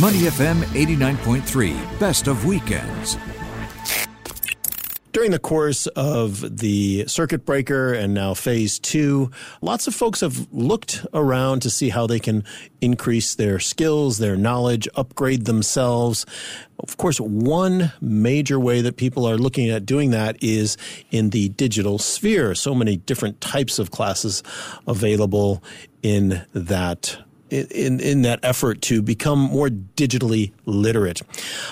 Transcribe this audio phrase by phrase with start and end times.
[0.00, 3.18] Money FM 89.3, best of weekends.
[5.10, 10.46] During the course of the circuit breaker and now phase two, lots of folks have
[10.52, 12.44] looked around to see how they can
[12.80, 16.24] increase their skills, their knowledge, upgrade themselves.
[16.78, 20.76] Of course, one major way that people are looking at doing that is
[21.10, 22.54] in the digital sphere.
[22.54, 24.44] So many different types of classes
[24.86, 25.60] available
[26.04, 27.18] in that
[27.50, 31.22] in, in that effort to become more digitally literate.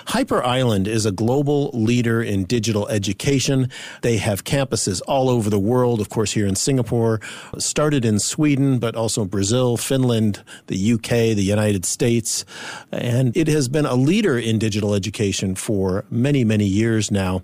[0.09, 3.71] Hyper Island is a global leader in digital education.
[4.03, 7.21] They have campuses all over the world, of course, here in Singapore,
[7.59, 12.45] started in Sweden, but also Brazil, Finland, the UK, the United States.
[12.91, 17.43] And it has been a leader in digital education for many, many years now.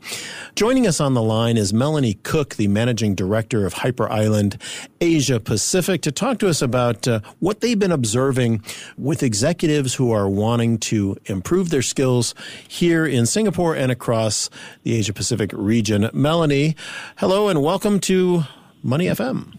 [0.54, 4.58] Joining us on the line is Melanie Cook, the managing director of Hyper Island
[5.00, 8.62] Asia Pacific, to talk to us about uh, what they've been observing
[8.96, 12.34] with executives who are wanting to improve their skills
[12.66, 14.48] here in Singapore and across
[14.84, 16.08] the Asia Pacific region.
[16.12, 16.76] Melanie,
[17.18, 18.44] hello and welcome to
[18.82, 19.52] Money FM.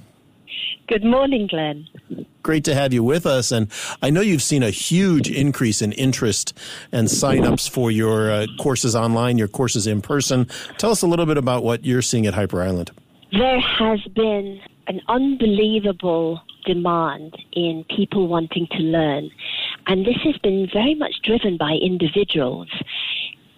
[0.87, 1.87] Good morning, Glenn.
[2.41, 3.51] Great to have you with us.
[3.51, 3.69] And
[4.01, 6.57] I know you've seen a huge increase in interest
[6.91, 10.47] and signups for your uh, courses online, your courses in person.
[10.77, 12.91] Tell us a little bit about what you're seeing at Hyper Island.
[13.31, 19.29] There has been an unbelievable demand in people wanting to learn.
[19.87, 22.69] And this has been very much driven by individuals.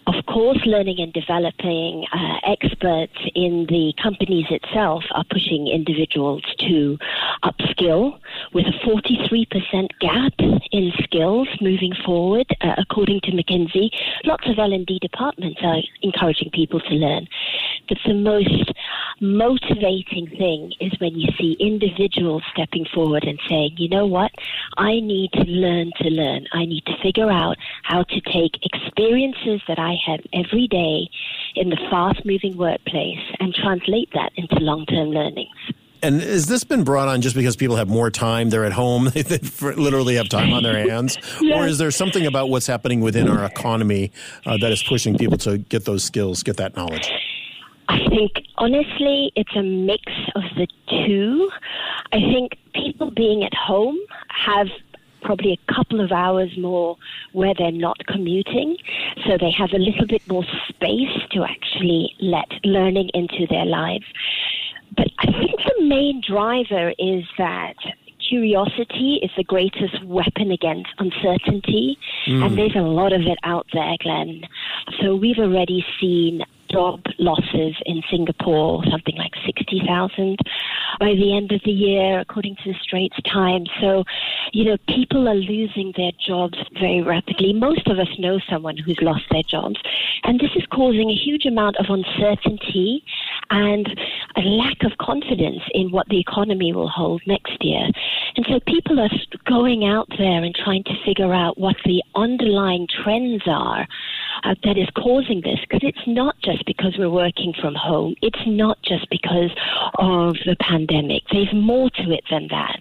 [0.08, 7.00] Of course, learning and developing uh, experts in the companies itself are pushing individuals to
[7.44, 8.20] upskill
[8.54, 10.34] with a 43% gap
[10.72, 13.90] in skills moving forward, uh, according to McKinsey.
[14.26, 17.28] Lots of L&D departments are encouraging people to learn.
[17.90, 18.74] But the most
[19.22, 24.32] motivating thing is when you see individuals stepping forward and saying, you know what,
[24.78, 26.46] I need to learn to learn.
[26.54, 31.10] I need to figure out how to take experiences that I have every day
[31.56, 35.56] in the fast moving workplace and translate that into long term learnings.
[36.04, 38.52] And has this been brought on just because people have more time?
[38.52, 41.18] They're at home, they literally have time on their hands?
[41.42, 41.58] yes.
[41.58, 44.12] Or is there something about what's happening within our economy
[44.46, 47.12] uh, that is pushing people to get those skills, get that knowledge?
[47.88, 50.04] I think honestly, it's a mix
[50.36, 51.50] of the two.
[52.12, 53.98] I think people being at home
[54.30, 54.68] have
[55.22, 56.98] probably a couple of hours more
[57.34, 58.78] where they're not commuting.
[59.26, 64.06] So they have a little bit more space to actually let learning into their lives.
[64.96, 67.76] But I think the main driver is that
[68.30, 71.98] curiosity is the greatest weapon against uncertainty.
[72.28, 72.46] Mm.
[72.46, 74.42] And there's a lot of it out there, Glenn.
[75.02, 76.42] So we've already seen
[76.76, 80.38] job losses in Singapore, something like 60,000
[81.00, 83.70] by the end of the year, according to the Straits Times.
[83.80, 84.04] So,
[84.52, 87.54] you know, people are losing their jobs very rapidly.
[87.54, 89.80] Most of us know someone who's lost their jobs.
[90.24, 93.04] And this is causing a huge amount of uncertainty
[93.50, 93.88] and
[94.36, 97.88] a lack of confidence in what the economy will hold next year.
[98.36, 99.10] And so people are
[99.46, 103.88] going out there and trying to figure out what the underlying trends are
[104.46, 108.16] uh, that is causing this because it's not just because we're working from home.
[108.22, 109.52] It's not just because
[110.00, 111.24] of the pandemic.
[111.32, 112.80] There's more to it than that.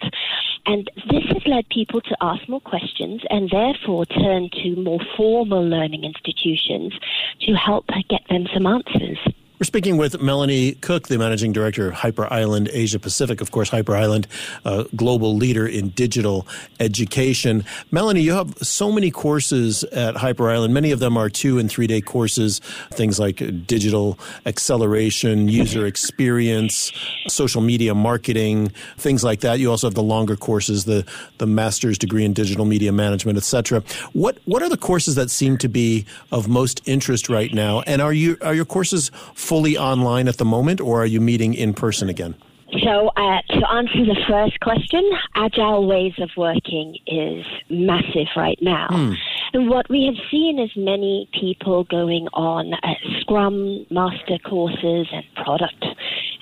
[0.66, 5.66] And this has led people to ask more questions and therefore turn to more formal
[5.66, 6.92] learning institutions
[7.40, 9.18] to help get them some answers.
[9.60, 13.40] We're speaking with Melanie Cook, the managing director of Hyper Island Asia Pacific.
[13.40, 14.26] Of course, Hyper Island,
[14.64, 16.44] a global leader in digital
[16.80, 17.64] education.
[17.92, 20.74] Melanie, you have so many courses at Hyper Island.
[20.74, 22.58] Many of them are two and three day courses,
[22.90, 26.90] things like digital acceleration, user experience,
[27.28, 29.60] social media marketing, things like that.
[29.60, 31.06] You also have the longer courses, the,
[31.38, 33.84] the master's degree in digital media management, etc.
[34.14, 37.82] What what are the courses that seem to be of most interest right now?
[37.82, 39.12] And are you are your courses
[39.44, 42.34] fully online at the moment, or are you meeting in person again?
[42.82, 48.88] So, uh, to answer the first question, agile ways of working is massive right now.
[48.90, 49.12] Hmm.
[49.52, 55.24] And what we have seen is many people going on uh, Scrum Master courses and
[55.36, 55.84] product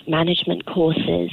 [0.09, 1.31] management courses.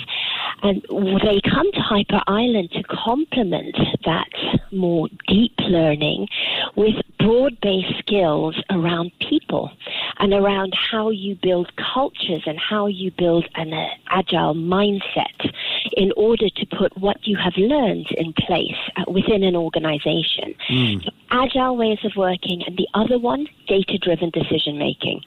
[0.62, 0.82] And
[1.24, 4.28] they come to Hyper Island to complement that
[4.72, 6.28] more deep learning
[6.76, 9.72] with broad based skills around people
[10.20, 15.52] and around how you build cultures and how you build an uh, agile mindset
[15.94, 20.54] in order to put what you have learned in place uh, within an organization.
[20.70, 21.04] Mm.
[21.04, 25.22] So agile ways of working, and the other one, data driven decision making.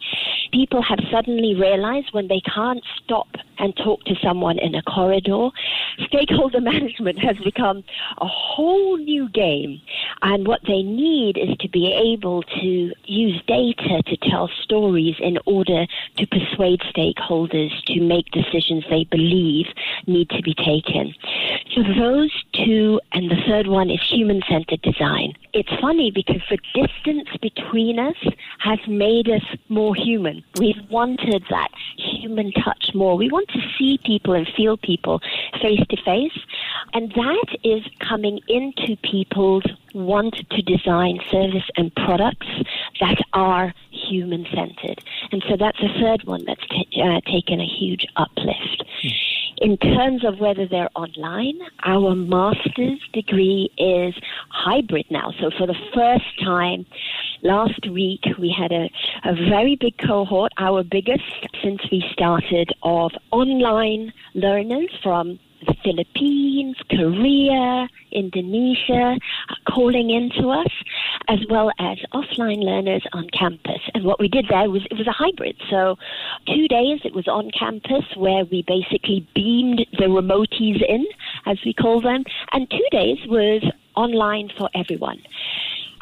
[0.53, 3.29] People have suddenly realized when they can't stop
[3.63, 5.49] and talk to someone in a corridor.
[6.07, 7.85] Stakeholder management has become
[8.19, 9.81] a whole new game.
[10.21, 15.39] And what they need is to be able to use data to tell stories in
[15.47, 15.87] order
[16.17, 19.67] to persuade stakeholders to make decisions they believe
[20.07, 21.15] need to be taken.
[21.75, 25.35] So those two, and the third one is human centered design.
[25.53, 28.17] It's funny because the distance between us
[28.59, 30.43] has made us more human.
[30.59, 31.69] We've wanted that
[32.23, 33.17] human touch more.
[33.17, 35.21] We want to see people and feel people
[35.61, 36.39] face to face.
[36.95, 39.65] And that is coming into people's
[39.95, 42.47] want to design service and products
[43.01, 45.03] that are human centered.
[45.33, 48.85] And so that's a third one that's t- uh, taken a huge uplift.
[49.59, 54.15] In terms of whether they're online, our master's degree is
[54.49, 55.33] hybrid now.
[55.41, 56.87] So for the first time
[57.43, 58.91] last week, we had a,
[59.25, 61.23] a very big cohort, our biggest
[61.63, 69.17] since we started, of online learners from the Philippines, Korea, Indonesia,
[69.49, 70.73] uh, calling into us,
[71.29, 73.81] as well as offline learners on campus.
[73.95, 75.57] And what we did there was it was a hybrid.
[75.71, 75.97] So
[76.47, 81.07] two days it was on campus where we basically beamed the remotees in,
[81.47, 83.63] as we call them, and two days was
[83.95, 85.21] online for everyone.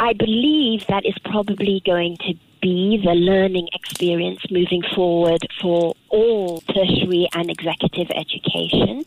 [0.02, 6.62] I believe that is probably going to be the learning experience moving forward for all
[6.62, 9.04] tertiary and executive education.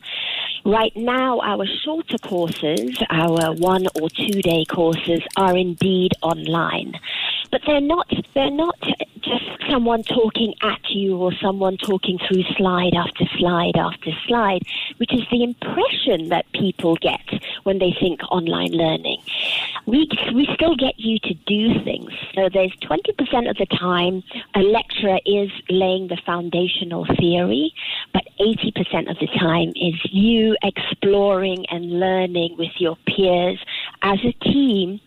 [0.63, 6.93] Right now, our shorter courses, our one or two day courses, are indeed online.
[7.51, 8.79] But they're not, they're not
[9.21, 14.61] just someone talking at you or someone talking through slide after slide after slide,
[14.97, 19.21] which is the impression that people get when they think online learning.
[19.85, 22.09] We, we still get you to do things.
[22.35, 24.23] So there's 20% of the time
[24.55, 27.73] a lecturer is laying the foundational theory,
[28.13, 33.59] but 80% of the time is you exploring and learning with your peers
[34.01, 34.99] as a team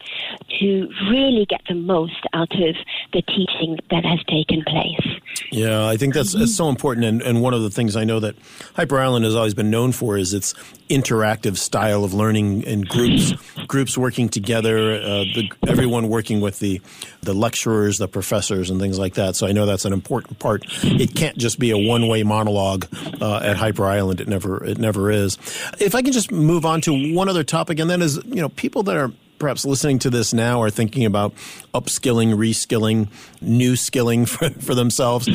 [0.60, 2.76] to really get the most out of
[3.16, 5.20] the teaching that has taken place.
[5.50, 7.06] Yeah, I think that's, that's so important.
[7.06, 8.36] And, and one of the things I know that
[8.74, 10.52] Hyper Island has always been known for is its
[10.90, 13.32] interactive style of learning in groups,
[13.66, 16.82] groups working together, uh, the, everyone working with the,
[17.22, 19.34] the lecturers, the professors, and things like that.
[19.34, 20.64] So I know that's an important part.
[20.82, 22.86] It can't just be a one way monologue
[23.22, 24.20] uh, at Hyper Island.
[24.20, 25.38] It never, it never is.
[25.80, 28.50] If I can just move on to one other topic, and then is, you know,
[28.50, 31.34] people that are perhaps listening to this now are thinking about
[31.74, 33.08] upskilling, reskilling,
[33.40, 35.28] new skilling for, for themselves.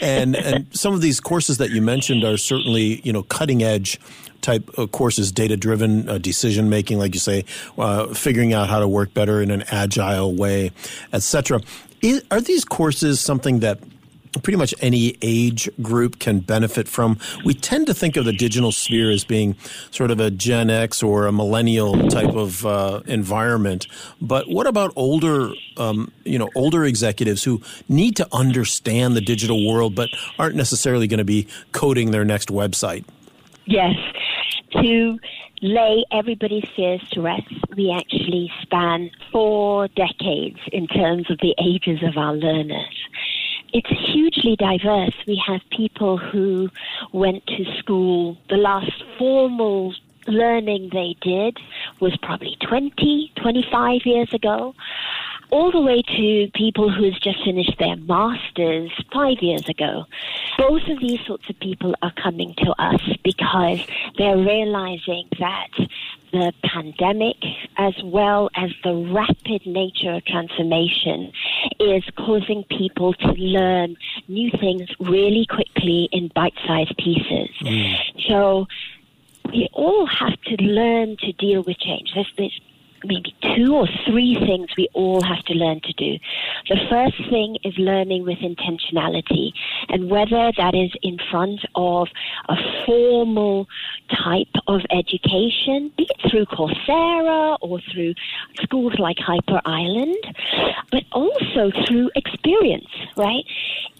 [0.00, 4.00] and, and some of these courses that you mentioned are certainly, you know, cutting edge
[4.42, 7.44] type of courses, data driven uh, decision making, like you say,
[7.78, 10.70] uh, figuring out how to work better in an agile way,
[11.12, 11.60] etc.
[12.30, 13.80] Are these courses something that
[14.42, 17.18] pretty much any age group can benefit from.
[17.44, 19.56] We tend to think of the digital sphere as being
[19.90, 23.86] sort of a Gen X or a millennial type of uh, environment.
[24.20, 29.66] But what about older, um, you know, older executives who need to understand the digital
[29.66, 33.04] world but aren't necessarily going to be coding their next website?
[33.64, 33.94] Yes.
[34.72, 35.18] To
[35.62, 42.02] lay everybody's fears to rest, we actually span four decades in terms of the ages
[42.02, 42.94] of our learners
[43.76, 45.12] it's hugely diverse.
[45.26, 46.70] We have people who
[47.12, 49.94] went to school, the last formal
[50.26, 51.58] learning they did
[52.00, 54.74] was probably 20, 25 years ago,
[55.50, 60.06] all the way to people who's just finished their masters five years ago.
[60.58, 63.80] Both of these sorts of people are coming to us because
[64.16, 65.68] they're realizing that
[66.32, 67.36] the pandemic,
[67.76, 71.32] as well as the rapid nature of transformation,
[71.78, 73.96] is causing people to learn
[74.28, 77.50] new things really quickly in bite sized pieces.
[77.60, 77.96] Mm.
[78.28, 78.66] So
[79.50, 82.12] we all have to learn to deal with change.
[82.14, 82.60] There's, there's
[83.04, 86.18] maybe two or three things we all have to learn to do.
[86.68, 89.52] The first thing is learning with intentionality,
[89.88, 92.08] and whether that is in front of
[92.48, 93.68] a formal
[94.10, 98.14] type of education, be it through Coursera or through
[98.62, 100.16] schools like Hyper Island,
[100.90, 103.44] but also through experience, right?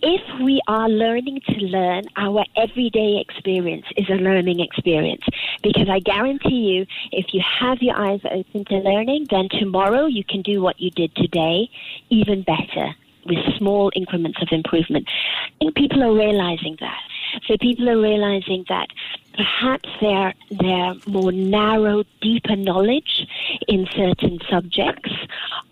[0.03, 5.23] If we are learning to learn, our everyday experience is a learning experience.
[5.63, 10.25] Because I guarantee you, if you have your eyes open to learning, then tomorrow you
[10.25, 11.69] can do what you did today
[12.11, 12.95] even better
[13.27, 15.09] with small increments of improvement.
[15.09, 17.01] I think people are realizing that.
[17.47, 18.89] So people are realizing that
[19.35, 23.27] perhaps their their more narrow, deeper knowledge
[23.69, 25.11] in certain subjects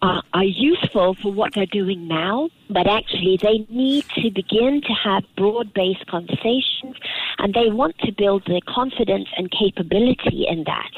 [0.03, 4.93] are, are useful for what they're doing now, but actually they need to begin to
[4.93, 6.97] have broad-based conversations
[7.45, 10.91] and they want to build the confidence and capability in that.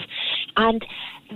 [0.57, 0.81] And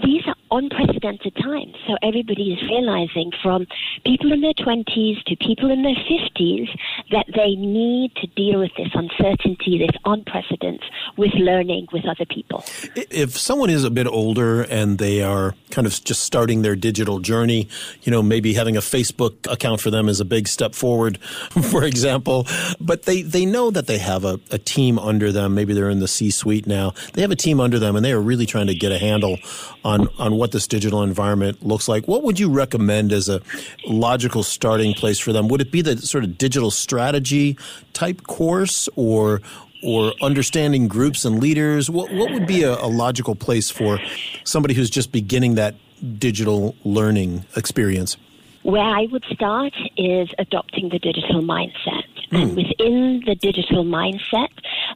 [0.03, 1.75] these are unprecedented times.
[1.87, 3.67] So everybody is realizing from
[4.05, 6.69] people in their 20s to people in their 50s
[7.11, 10.83] that they need to deal with this uncertainty, this unprecedented
[11.17, 12.65] with learning with other people.
[12.95, 17.19] If someone is a bit older and they are kind of just starting their digital
[17.19, 17.69] journey,
[18.03, 21.19] you know, maybe having a Facebook account for them is a big step forward,
[21.71, 22.47] for example,
[22.81, 25.55] but they, they know that they have a, a team under them.
[25.55, 26.95] Maybe they're in the C suite now.
[27.13, 29.39] They have a team under them and they are really trying to get a handle
[29.85, 32.07] on, on what this digital environment looks like.
[32.07, 33.41] What would you recommend as a
[33.87, 35.49] logical starting place for them?
[35.49, 37.57] Would it be the sort of digital strategy
[37.93, 39.41] type course or
[39.83, 41.89] or understanding groups and leaders?
[41.89, 43.99] What, what would be a, a logical place for
[44.45, 45.75] somebody who's just beginning that
[46.19, 48.19] digital learning experience?
[48.63, 52.05] Where I would start is adopting the digital mindset.
[52.31, 52.43] Mm.
[52.43, 54.49] And within the digital mindset,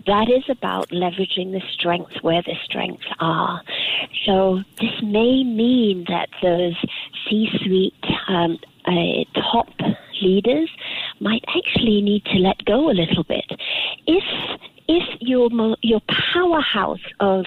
[0.07, 3.61] that is about leveraging the strengths where the strengths are.
[4.25, 6.76] So this may mean that those
[7.29, 7.95] C-suite
[8.29, 9.69] um, uh, top
[10.23, 10.71] leaders
[11.21, 13.45] might actually need to let go a little bit.
[14.07, 14.25] If
[14.87, 15.49] if your
[15.83, 16.00] your
[16.33, 17.47] powerhouse of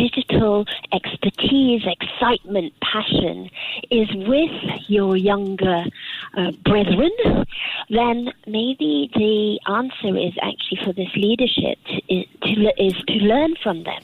[0.00, 3.50] digital expertise, excitement, passion
[3.90, 4.50] is with
[4.88, 5.84] your younger
[6.36, 7.10] uh, brethren,
[7.90, 11.78] then maybe the answer is actually for this leadership
[12.08, 14.02] is to, is to learn from them.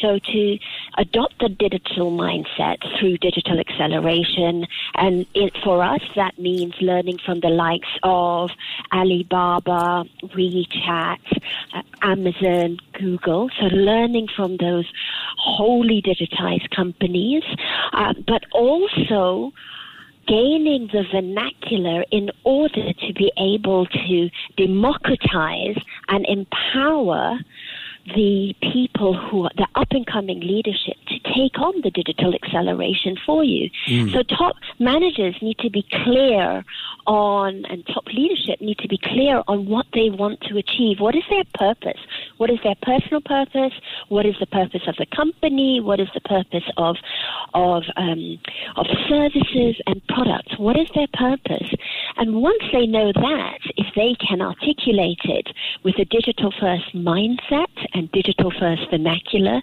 [0.00, 0.58] So to
[0.96, 7.40] adopt the digital mindset through digital acceleration, and it, for us that means learning from
[7.40, 8.50] the likes of
[8.92, 11.18] Alibaba, WeChat,
[11.74, 13.50] uh, Amazon, Google.
[13.60, 14.86] So learning from those
[15.56, 17.42] wholly digitized companies,
[17.92, 19.52] uh, but also
[20.26, 25.76] gaining the vernacular in order to be able to democratize
[26.08, 27.38] and empower
[28.14, 33.16] the people who are the up and coming leadership to take on the digital acceleration
[33.24, 33.70] for you.
[33.86, 34.12] Mm.
[34.12, 36.64] So top managers need to be clear
[37.06, 41.00] on, and top leadership need to be clear on what they want to achieve.
[41.00, 42.00] What is their purpose?
[42.36, 43.72] What is their personal purpose?
[44.08, 45.80] What is the purpose of the company?
[45.80, 46.96] What is the purpose of
[47.54, 48.38] of um,
[48.76, 50.58] of services and products?
[50.58, 51.70] What is their purpose?
[52.16, 55.48] And once they know that, if they can articulate it
[55.84, 59.62] with a digital first mindset and digital first vernacular,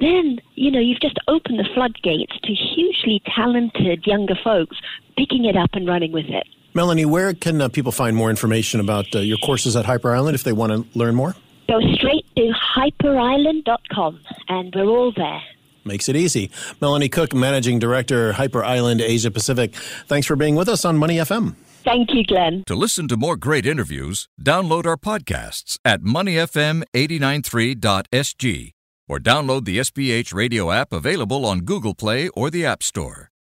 [0.00, 4.76] then, you know, you've just opened the floodgates to hugely talented younger folks
[5.16, 6.46] picking it up and running with it.
[6.74, 10.34] Melanie, where can uh, people find more information about uh, your courses at Hyper Island
[10.34, 11.34] if they want to learn more?
[11.68, 15.42] Go straight to hyperisland.com and we're all there.
[15.86, 16.50] Makes it easy.
[16.80, 19.76] Melanie Cook, Managing Director, Hyper Island Asia Pacific.
[20.08, 21.54] Thanks for being with us on Money FM.
[21.84, 22.64] Thank you, Glenn.
[22.66, 28.72] To listen to more great interviews, download our podcasts at moneyfm893.sg
[29.08, 33.30] or download the SPH radio app available on Google Play or the App Store.